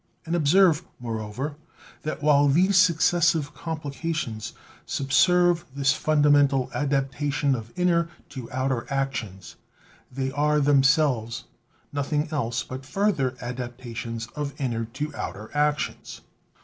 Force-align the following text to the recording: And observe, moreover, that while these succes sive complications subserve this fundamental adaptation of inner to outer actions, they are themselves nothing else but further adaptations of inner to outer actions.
And 0.25 0.35
observe, 0.35 0.81
moreover, 0.99 1.57
that 2.01 2.23
while 2.23 2.47
these 2.47 2.75
succes 2.75 3.27
sive 3.27 3.53
complications 3.53 4.53
subserve 4.87 5.63
this 5.75 5.93
fundamental 5.93 6.71
adaptation 6.73 7.53
of 7.53 7.71
inner 7.75 8.09
to 8.29 8.51
outer 8.51 8.91
actions, 8.91 9.57
they 10.11 10.31
are 10.31 10.59
themselves 10.59 11.43
nothing 11.93 12.27
else 12.31 12.63
but 12.63 12.83
further 12.83 13.35
adaptations 13.41 14.25
of 14.35 14.59
inner 14.59 14.85
to 14.85 15.15
outer 15.15 15.55
actions. 15.55 16.21